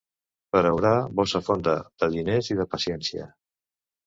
[0.55, 3.29] Per a obrar, bossa fonda, de diners i de paciència.